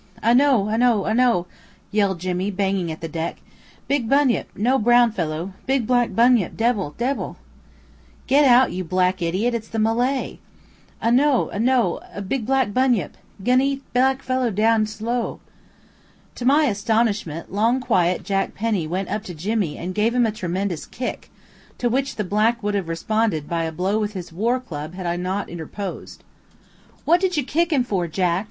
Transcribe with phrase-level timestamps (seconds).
[0.23, 1.45] "A no a no a no,"
[1.91, 3.35] yelled Jimmy, banging at the deck.
[3.87, 7.35] "Big bunyip no brown fellow big black bunyip debble, debble!"
[8.25, 10.39] "Get out, you black idiot; it's the Malay."
[11.03, 13.15] "A no a no a no; big black bunyip.
[13.43, 15.39] 'Gin eat black fellow down slow."
[16.33, 20.31] To my astonishment, long quiet Jack Penny went up to Jimmy and gave him a
[20.31, 21.29] tremendous kick,
[21.77, 25.05] to which the black would have responded by a blow with his war club had
[25.05, 26.23] I not interposed.
[27.05, 28.39] "What did you kick him for, Jack?"